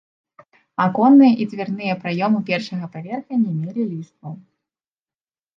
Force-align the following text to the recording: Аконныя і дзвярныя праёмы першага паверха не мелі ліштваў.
Аконныя 0.85 1.33
і 1.43 1.45
дзвярныя 1.51 1.93
праёмы 2.05 2.39
першага 2.49 2.85
паверха 2.97 3.33
не 3.45 3.51
мелі 3.59 3.83
ліштваў. 3.91 4.33